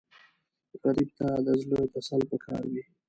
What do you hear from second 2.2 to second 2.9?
پکار وي